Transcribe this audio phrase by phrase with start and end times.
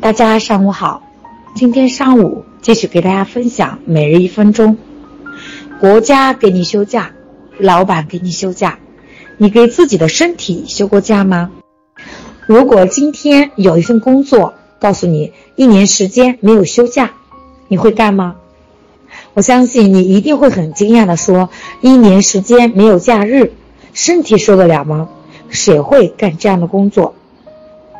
[0.00, 1.02] 大家上午好，
[1.54, 4.76] 今天上午继续给大家分享每日一分钟。
[5.80, 7.12] 国家给你休假，
[7.58, 8.78] 老板给你休假，
[9.38, 11.50] 你给自己的身体休过假吗？
[12.46, 17.12] 如果今天有一份工作告诉你一年时间没有休假，
[17.68, 18.36] 你会干吗？
[19.32, 21.48] 我相信你一定会很惊讶的说：
[21.80, 23.52] 一年时间没有假日，
[23.92, 25.08] 身体受得了吗？
[25.48, 27.14] 谁会干这样的工作？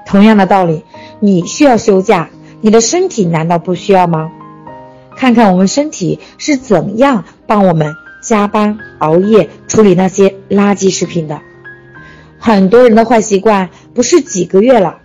[0.07, 0.84] 同样的道理，
[1.24, 2.28] 你需要休假，
[2.60, 4.30] 你的身体难道不需要吗？
[5.16, 11.41] 看看我们身体是怎样帮我们加班熬夜处理那些垃圾食品的。
[12.38, 14.98] 很多人的坏习惯不是几个月了，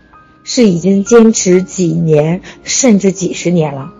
[0.44, 3.94] 是已经坚持几年甚至几十年了。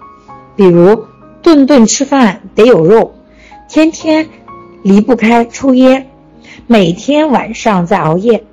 [0.58, 1.06] 比如，
[1.42, 3.16] 顿顿吃饭得有肉，
[3.70, 4.28] 天天
[4.84, 6.10] 离不开抽烟，
[6.68, 8.44] 每天晚上在熬夜。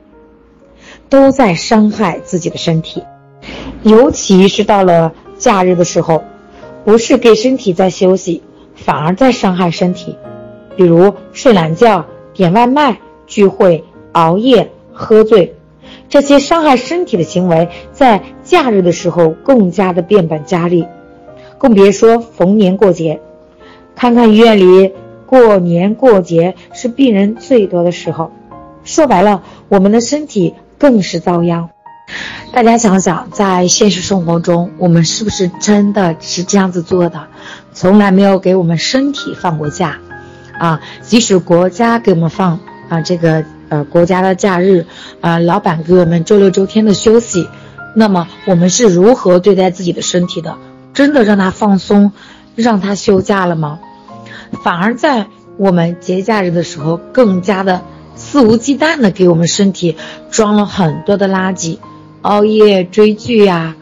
[1.08, 3.02] 都在伤害自己的身体，
[3.82, 6.24] 尤其是到了假日的时候，
[6.84, 8.42] 不是给身体在休息，
[8.74, 10.16] 反而在伤害身体。
[10.76, 15.54] 比如睡懒觉、点外卖、聚会、熬夜、喝醉，
[16.08, 20.86] 这些伤害身体的行为，在假日的时候更加的变本加厉，
[21.58, 23.20] 更别说逢年过节。
[23.94, 24.92] 看看医院里，
[25.26, 28.30] 过年过节是病人最多的时候。
[28.84, 30.54] 说白了，我们的身体。
[30.78, 31.70] 更是遭殃。
[32.52, 37.26] 大家想想，在现实生活中，我们是不是真的是这样子做的？
[37.72, 39.98] 从来没有给我们身体放过假，
[40.58, 44.86] 啊，即使国家给我们放啊这个呃国家的假日，
[45.20, 47.48] 啊，老板给我们周六周天的休息，
[47.94, 50.56] 那么我们是如何对待自己的身体的？
[50.94, 52.12] 真的让他放松，
[52.54, 53.80] 让他休假了吗？
[54.64, 55.26] 反而在
[55.58, 57.82] 我们节假日的时候，更加的。
[58.18, 59.94] 肆无忌惮的给我们身体
[60.30, 61.76] 装了很多的垃圾，
[62.26, 63.76] 熬夜追剧呀，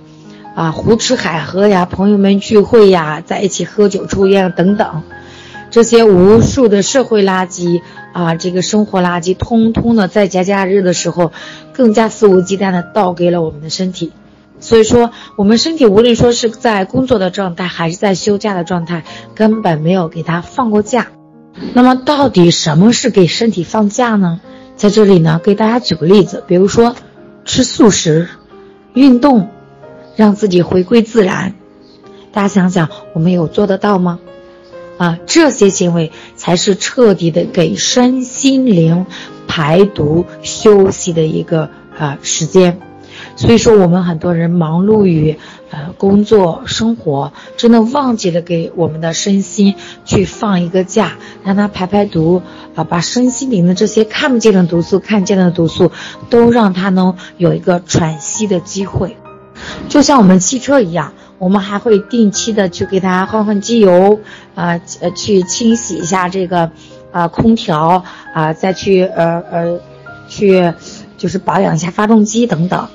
[0.55, 5.03] 啊胡吃海喝呀，朋友们聚会呀，在一起喝酒抽烟等等，
[5.71, 7.81] 这些无数的社会垃圾
[8.13, 11.33] 啊，这个生活垃圾，通通的在节假日的时候，
[11.73, 14.13] 更加肆无忌惮的倒给了我们的身体。
[14.61, 21.07] 所以说，我们身体无论说是在工作的状态，还是在休假的状态，根本没有给他放过假。
[21.73, 24.41] 那么，到底什么是给身体放假呢？
[24.77, 26.95] 在这里呢，给大家举个例子，比如说
[27.45, 28.29] 吃素食、
[28.95, 29.51] 运动，
[30.17, 31.55] 让自己回归自然。
[32.33, 34.19] 大家想想，我们有做得到吗？
[34.99, 39.07] 啊，这些行为才是彻底的给身心灵
[39.47, 42.81] 排毒休息的一个啊时间。
[43.37, 45.39] 所以说，我们很多人忙碌于。
[45.75, 49.75] 呃，工作生活真的忘记了给我们的身心
[50.05, 52.43] 去放一个假，让它排排毒
[52.77, 55.91] 啊，把身心灵的这些看不见的毒素、看见的毒素，
[56.31, 59.17] 都让它能有一个喘息的机会。
[59.89, 64.21] 就像我们汽车一样，我们还会定期的去给它换换机油，
[64.55, 66.71] 啊呃，去清洗一下这个
[67.11, 69.81] 啊空调啊，再去呃呃
[70.29, 70.73] 去
[71.19, 72.87] 就是保养一下发动机等等。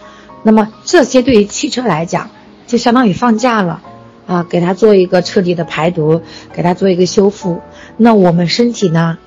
[0.44, 2.30] 那么这些对于汽车来讲，
[2.70, 3.82] 就相当于放假了，
[4.28, 6.22] 啊，给他做一个彻底的排毒，
[6.54, 7.62] 给他做一个修复。
[7.98, 9.18] 那我们身体呢，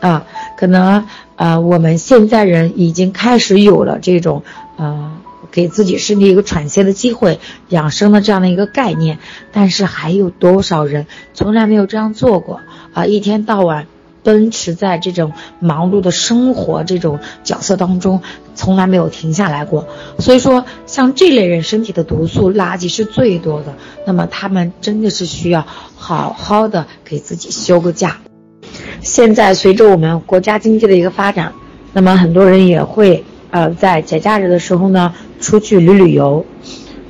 [0.00, 0.26] 啊，
[0.58, 1.06] 可能
[1.36, 4.42] 呃，我们现在人已经开始有了这种
[4.76, 5.12] 呃，
[5.52, 7.38] 给自己身体一个喘息的机会、
[7.68, 9.20] 养生的这样的一个概念。
[9.52, 12.62] 但是还有多少人从来没有这样做过
[12.94, 13.06] 啊？
[13.06, 13.86] 一天到晚。
[14.26, 18.22] 奔驰在这种忙碌的生活这种角色当中，
[18.56, 19.86] 从来没有停下来过。
[20.18, 23.72] 所以说，像这类人身体的毒素垃圾是最多的。
[24.04, 25.64] 那么他们真的是需要
[25.94, 28.18] 好好的给自己休个假。
[29.00, 31.52] 现在随着我们国家经济的一个发展，
[31.92, 33.22] 那么很多人也会
[33.52, 36.44] 呃在节假日的时候呢出去旅旅游，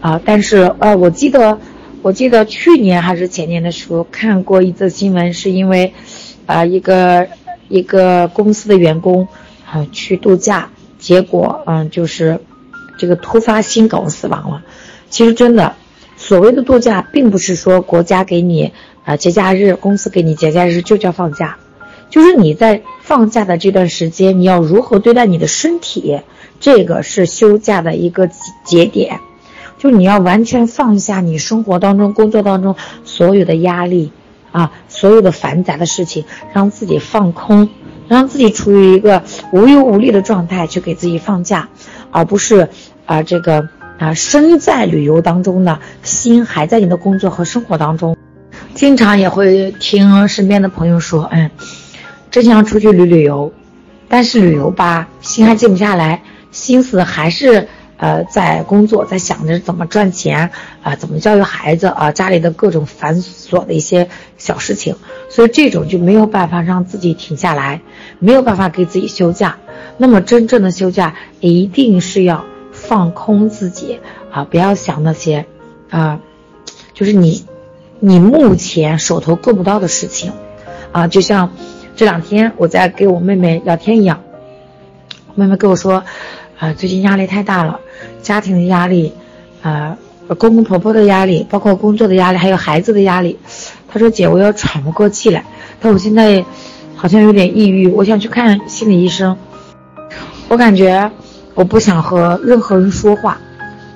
[0.02, 1.58] 啊，但是呃我记得
[2.02, 5.94] 我记得去年还是前年的时候看过一则新闻，是因为。
[6.46, 7.28] 啊，一个
[7.68, 9.28] 一个公司的员工
[9.70, 12.40] 啊去度假，结果嗯就是
[12.96, 14.62] 这个突发心梗死亡了。
[15.10, 15.74] 其实真的，
[16.16, 18.72] 所谓的度假，并不是说国家给你
[19.04, 21.58] 啊节假日，公司给你节假日就叫放假，
[22.10, 26.20] 就是你在放假的这段时间，你要如何对待你的身体，
[26.60, 28.28] 这个是休假的一个
[28.64, 29.20] 节点，
[29.78, 32.74] 就你要完全放下你生活当中、工作当中
[33.04, 34.10] 所有的压力。
[34.56, 36.24] 啊，所有的繁杂的事情，
[36.54, 37.68] 让自己放空，
[38.08, 39.22] 让自己处于一个
[39.52, 41.68] 无忧无虑的状态，去给自己放假，
[42.10, 42.70] 而不是
[43.04, 43.68] 啊这个
[43.98, 48.16] 啊身在旅游当中呢，心还在你的工作和生活当中。
[48.74, 51.50] 经常也会听身边的朋友说，嗯，
[52.30, 53.52] 真想出去旅旅游，
[54.08, 57.68] 但是旅游吧，心还静不下来，心思还是
[57.98, 60.50] 呃，在工作，在想着怎么赚钱
[60.82, 64.96] 啊，怎么教育孩子啊，家里的各种繁琐的一些小事情，
[65.30, 67.80] 所以这种就没有办法让自己停下来，
[68.18, 69.56] 没有办法给自己休假。
[69.96, 73.98] 那么真正的休假一定是要放空自己
[74.30, 75.46] 啊，不要想那些
[75.88, 76.20] 啊，
[76.92, 77.46] 就是你
[77.98, 80.32] 你目前手头够不到的事情
[80.92, 81.50] 啊，就像
[81.96, 84.22] 这两天我在给我妹妹聊天一样，
[85.34, 86.04] 妹妹跟我说。
[86.58, 87.80] 啊，最近压力太大了，
[88.26, 89.12] 家庭的压力，
[89.62, 89.96] 啊，
[90.36, 93.38] 公公婆婆的压力，包括工作的压力，还有孩子的压力。
[93.86, 95.44] 他说：“姐，我要喘不过气来。
[95.80, 96.44] 他说我现在
[96.96, 99.36] 好像有点抑郁，我想去看心理医生。
[100.48, 101.08] 我感觉
[101.54, 103.38] 我不想和任何人说话。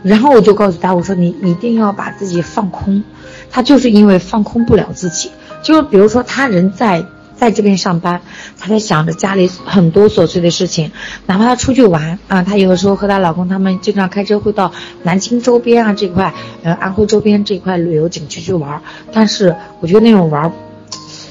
[0.04, 3.02] 然后我就告诉他，我说你一定要把自己放空。
[3.50, 7.04] 他就是因为放空不了自己，就比如说他人在。”
[7.40, 8.20] 在这边上班，
[8.58, 10.92] 他在想着家里很多琐碎的事情。
[11.24, 14.70] 哪怕他出去玩啊，他有的时候和她老公他们经常开车会到
[15.04, 18.82] 南京周边啊这块，呃安徽周边这块旅游景区去玩。
[19.10, 20.52] 但是我觉得那种玩，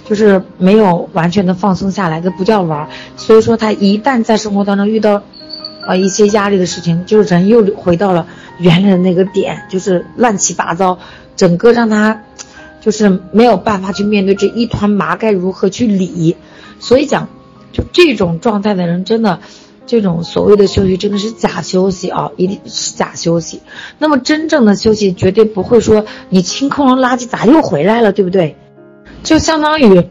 [0.09, 2.89] 就是没有完全的放松下来，这不叫玩。
[3.15, 5.21] 所以说他一旦在生活当中遇到，
[5.85, 8.25] 啊一些压力的事情，就是人又回到了
[8.57, 10.97] 原来的那个点，就是乱七八糟，
[11.35, 12.23] 整个让他。
[12.81, 16.35] 就是没有办法去面对这一团麻，该如何去理？
[16.79, 17.27] 所以讲，
[17.73, 19.39] 就这种状态的人，真的，
[19.85, 23.61] 这种所谓的休息真的是假休息啊，一定是假休息。
[23.97, 28.55] 那么真正的休息，绝对不会说你清空了垃圾咋又回来了，对不对？
[29.23, 30.05] 就相当于，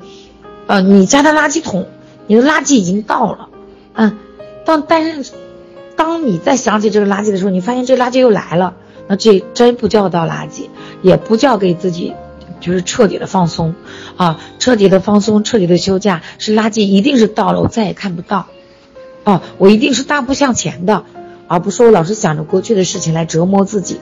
[0.67, 1.87] 呃，你家的垃圾桶，
[2.26, 3.49] 你的垃圾已经到了，
[3.94, 4.19] 嗯，
[4.67, 5.32] 当但是，
[5.97, 8.75] 当你再想起这个垃圾的时候，你发现这垃圾又来了，
[9.06, 10.69] 那这真不叫倒垃圾，
[11.00, 12.12] 也不叫给自己。
[12.61, 13.75] 就是彻底的放松，
[14.17, 18.47] 啊，彻底的放松，彻底的休假，是垃圾一定是到了，我再也看不到，
[19.25, 21.05] 哦，我一定是大步向前的，
[21.47, 24.01] 而不是我老是想着过去的事情来折磨自己。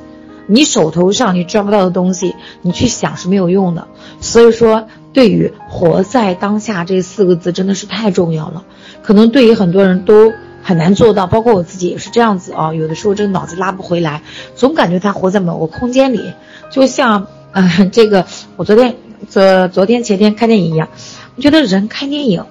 [0.49, 3.88] 你手头上你抓不到的东西，你去想是没有用的。
[4.20, 8.64] 所以说，对于活在当下这四个字真的是太重要了，
[9.03, 10.32] 可能对于很多人都
[10.62, 12.73] 很难做到，包括我自己也是这样子啊。
[12.73, 14.23] 有的时候这个脑子拉不回来，
[14.55, 16.32] 总感觉他活在某个空间里，
[16.70, 17.26] 就像。
[17.58, 18.26] 嗯，这个
[18.56, 18.97] 我昨天
[19.31, 20.91] 昨昨天前天看电影一样，
[21.37, 22.44] 我觉得人看电影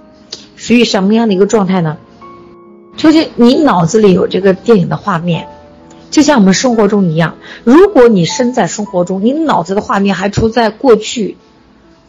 [0.55, 1.97] 属于什么样的一个状态呢？
[2.97, 5.47] 就是你脑子里有这个电影的画面，
[6.09, 7.35] 就像我们生活中一样。
[7.63, 11.37] 如果你身在生活中，你脑子的画面还处在过去，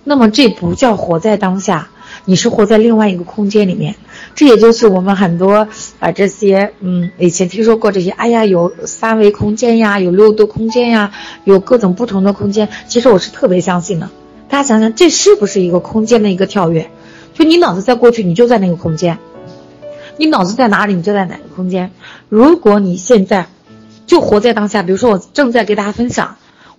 [0.03, 1.91] 那么这不叫活在当下。
[2.25, 3.95] 你是活在另外一个空间里面，
[4.35, 5.69] 这也就是我们很多
[6.01, 11.13] 啊这些嗯以前听说过这些，哎呀有三维空间呀，有六度空间呀，
[11.45, 12.69] 有各种不同的空间。
[12.89, 14.11] 其实我是特别相信的。
[14.49, 16.91] 大家想想，这是不是一个空间的一个跳跃？
[17.35, 19.17] 就你脑子在过去，你就在那个空间；
[20.17, 21.91] 你脑子在哪里，你就在哪个空间。
[22.29, 23.47] 如果你现在
[24.07, 26.37] 就活在当下，比如说我正在给大家分享。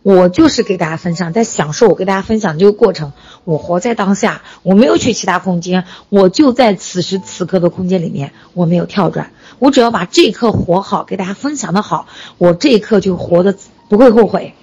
[0.08, 3.12] 我就是给大家分享，在享受我给大家分享这个过程。
[3.44, 9.32] 我活在当下，我没有去其他空间，我就在此时此刻的空间里面，我没有跳转。
[9.60, 12.08] 我只要把这一刻活好，给大家分享的好，
[12.38, 13.58] 我这一刻就活的
[13.90, 14.54] 不会后悔。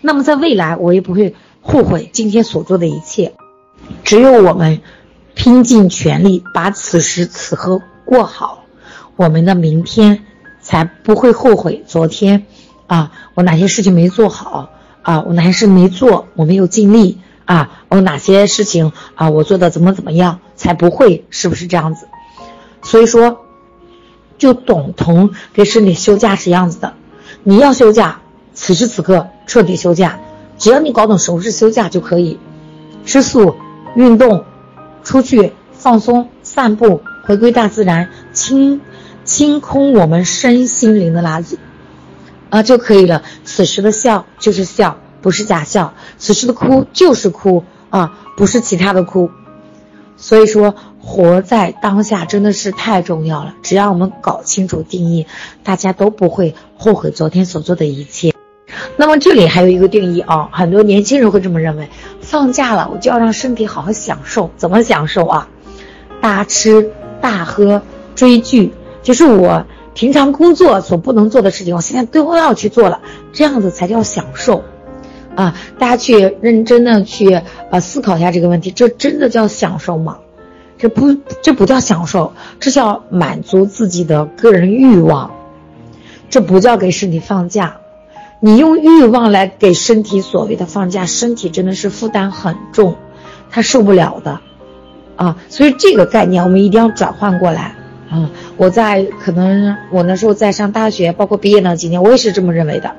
[0.00, 3.34] 那么在未来，我也不会后悔今天所做的一切。
[4.04, 4.80] 只有我们
[5.34, 8.62] 拼尽全力把此时此刻过好，
[9.16, 10.24] 我们的明天
[10.62, 12.46] 才不会后悔昨天
[12.86, 14.70] 啊，我哪些事情没做好。
[15.04, 22.08] 啊，我哪些事没做，我没有尽力啊，我哪些事情啊，我做的怎么怎么样才不会，是不是这样子？
[22.82, 23.44] 所以说，
[24.38, 26.94] 就等同给身体休假是样子的。
[27.42, 28.22] 你要休假，
[28.54, 30.18] 此时此刻彻底休假，
[30.58, 32.38] 只要你搞懂什么是休假就可以，
[33.04, 33.56] 吃素、
[33.94, 34.44] 运动、
[35.02, 38.80] 出去放松、散步、回归大自然、清
[39.24, 41.56] 清空我们身心灵的垃圾。
[42.54, 43.24] 啊就可以了。
[43.44, 49.28] 此时的笑就是笑，不是假笑；此时的哭就是哭啊，不是其他的哭。
[50.16, 53.56] 所以说，活在当下真的是太重要了。
[53.62, 55.26] 只要我们搞清楚定义，
[55.64, 58.32] 大家都不会后悔昨天所做的一切。
[58.96, 61.88] 那么这里还有一个定义啊，很多年轻人会这么认为：
[62.20, 64.52] 放假了，我就要让身体好好享受。
[64.56, 65.48] 怎么享受啊？
[66.20, 67.82] 大吃大喝，
[68.14, 69.66] 追剧，就是我。
[69.94, 73.00] 平常工作所不能做的事情，我现在都要去做了，
[73.32, 74.64] 这样子才叫享受，
[75.36, 75.54] 啊！
[75.78, 80.18] 大家去认真的去呃思考一下这个问题，这真的叫享受吗？
[80.76, 85.30] 这不，这不叫享受，这叫满足自己的个人欲望，
[86.28, 87.76] 这不叫给身体放假。
[88.40, 92.96] 你用欲望来给身体所谓的放假，身体真的是负担很重，
[93.48, 94.40] 他受不了的，
[95.14, 95.36] 啊！
[95.48, 97.76] 所以这个概念我们一定要转换过来。
[98.14, 102.92] 啊，我在可能我那时候在上大学，包括毕业那几年，我也是这么认为的。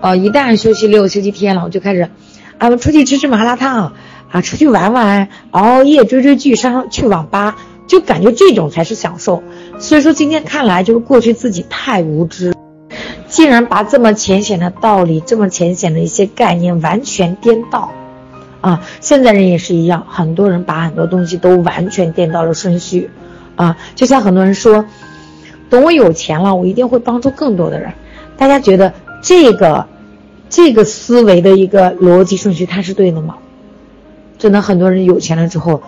[0.00, 2.08] 呃，一旦休息六、休息天了，我就开始，
[2.58, 3.92] 啊，我出去吃吃麻辣烫，
[4.30, 7.56] 啊，出去玩玩，熬夜追追剧，上去网吧，
[7.88, 9.42] 就感觉这种才是享受。
[9.80, 12.54] 所以说，今天看来就是过去自己太无知，
[13.26, 17.90] 竟然把这么浅显的道理、这么浅显的一些概念完全颠倒。
[18.60, 23.10] 啊，现在人也是一样，很多人把很多东西都完全颠倒了顺序。
[23.60, 24.84] 啊，就像很多人说，
[25.68, 27.92] 等我有钱了，我一定会帮助更多的人。
[28.36, 29.86] 大家觉得这个？
[30.48, 33.36] 这个思维的一个逻辑顺序，它是对的吗？
[34.36, 35.80] 真的，很多人有钱了之后，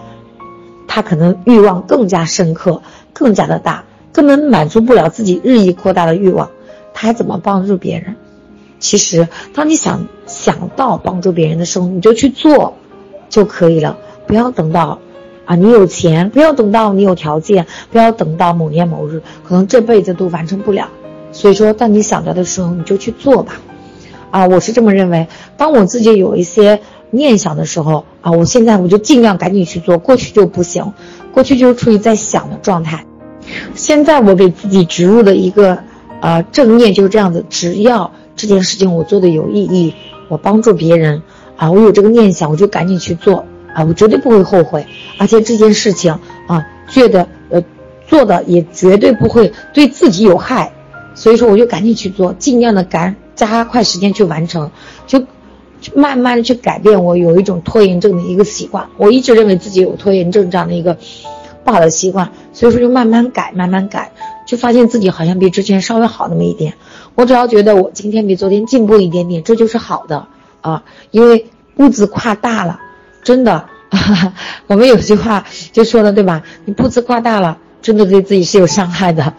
[0.86, 2.80] 他可能欲望更加深刻，
[3.12, 6.48] 更加的大，根本满足不了自己日益扩大的欲望，
[6.94, 8.14] 他还怎么帮助别人？
[8.78, 12.76] 其实，当你想想到帮助别人的时候，你就去做
[13.28, 13.98] 就可以了，
[14.28, 15.00] 不要等到
[15.44, 20.88] 啊你有钱，不要等到你有条件，不要等到某年某日，可能这辈子都完成不了。
[21.32, 23.60] 所以说，当你想到的时候，你就去做吧。
[24.30, 25.26] 啊，我是这么认为。
[25.56, 26.80] 当我自己有一些
[27.10, 29.98] 念想的时候，啊，我现在我就尽量赶紧去做。
[29.98, 30.92] 过去就不行，
[31.32, 33.04] 过去就是处于在想的状态。
[33.74, 35.78] 现在我给自己植入的一个，
[36.20, 37.44] 呃，正念就是这样子。
[37.50, 39.94] 只要这件事情我做的有意义，
[40.28, 41.22] 我帮助别人，
[41.56, 44.86] 啊，我有这个念想，我就赶紧去做，啊，我绝对不会后悔。
[45.18, 47.62] 而且这件事情，啊，觉得呃，
[48.06, 50.72] 做的也绝对不会对自己有害。
[51.14, 53.14] 所以说，我就赶紧去做，尽量的赶。
[53.34, 54.70] 加快时间去完成，
[55.06, 55.20] 就
[55.94, 58.86] 慢慢的去改变我有一种拖延症的一个习惯。
[58.98, 60.96] 我一直认为自己有拖延症这样的一个
[61.64, 64.12] 不好的习惯，所以说就慢慢改，慢慢改，
[64.46, 66.74] 就发现自己好像比之前稍微好那么一点。
[67.14, 70.26] 我只要觉得我今天比昨天进步一点点，这就是好的
[70.60, 72.78] 啊，因为步子跨大了，
[73.22, 73.68] 真的，
[74.66, 76.42] 我们有句话就说的对吧？
[76.64, 79.34] 你步子跨大了，真的对自己是有伤害的。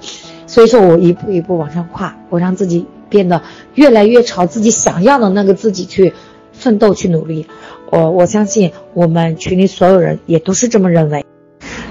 [0.48, 2.86] 所以说我一步一步往上跨，我让自己。
[3.10, 3.44] 变得
[3.75, 6.16] 越来越朝自己想要的那个自己去
[6.52, 7.46] 奋斗去努力，
[7.92, 11.24] 我我相信我们群里所有人也都是这么认为。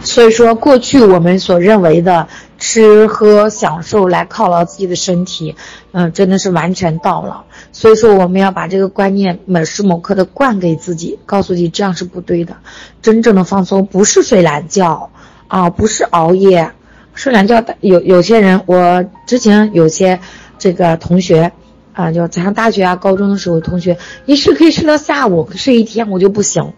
[0.02, 2.26] 所以说，过去我们所认为的
[2.72, 5.54] 吃喝享受来犒劳自己的身体，
[5.92, 7.44] 嗯，真的是完全到了。
[7.70, 12.56] 所以说，我们要把这个观念每时某刻的灌给自己，告诉自己这样是不对的。
[13.02, 15.10] 真正的放松不是睡懒觉
[15.48, 16.72] 啊，不是熬夜，
[17.14, 20.18] 睡懒觉有有些人，我之前有些。
[20.58, 21.50] 这个同学，
[21.92, 26.72] 啊，就上大学啊、高中的时候，同学一睡可以睡到下午，睡一天我就不行，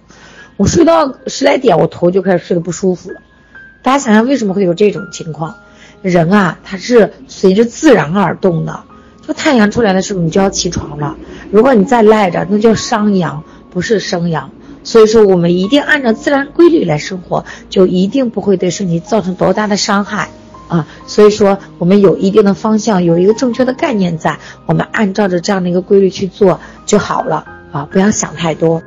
[0.57, 3.21] 我睡到十来点，我头就开始睡得不舒服了。
[3.83, 5.55] 大家想想为什么会有这种情况？
[6.05, 8.85] 人啊，他是随着自然而动的，
[9.27, 11.17] 就太阳出来的时候你就要起床了。
[11.51, 14.51] 如果你再赖着，那叫伤阳，不是生阳。
[14.83, 20.29] 所以说，我们一定按照自然规律来生活，就一定不会对身体造成多大的伤害。
[20.69, 28.83] 啊，所以说我们有一定的方向，有一个正确的概念在，我们按照着这样的一个规律去做就好了啊，不要想太多。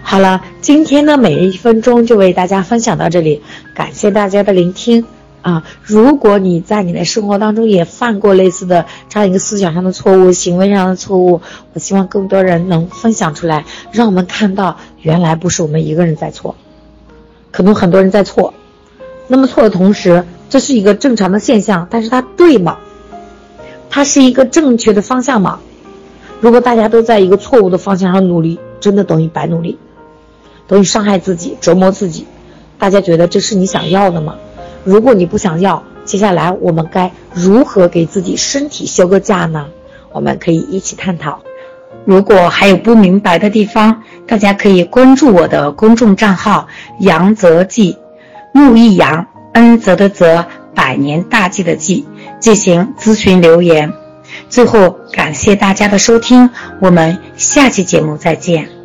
[0.00, 3.42] 好了，今天的每日一分钟就为大家分享到这里，
[3.74, 5.04] 感谢大家的聆听
[5.42, 5.64] 啊！
[5.82, 11.40] 如果你在你的生活当中也犯过类似的这样一个思想上的错误、行为上的错误，
[11.72, 16.54] 我希望更多人能分享出来，让我们看到原来不是我们一个人在错，
[17.50, 18.54] 可能很多人在错，
[19.28, 20.24] 那么错的同时。
[20.50, 22.78] 这是一个正常的现象，但是它对吗？
[23.88, 25.60] 它是一个正确的方向吗？
[26.40, 29.78] 如果大家都在一个错误的方向上努力，真的等于白努力，
[30.66, 32.26] 等于伤害自己、折磨自己。
[32.80, 34.34] 大家觉得这是你想要的吗？
[34.84, 39.66] 如果你不想要，接下来我们该如何给自己身体休个假呢？
[40.12, 41.40] 我们可以一起探讨。
[42.04, 46.66] 如果还有不明白的地方，大家可以关注我的公众账号
[47.00, 47.96] “杨泽记”，
[48.52, 49.26] 木易杨。
[49.52, 50.46] 恩泽的泽，
[50.76, 52.06] 百年大计的计，
[52.38, 53.92] 进行咨询留言。
[54.48, 56.48] 最后，感谢大家的收听，
[56.80, 58.79] 我们下期节目再见。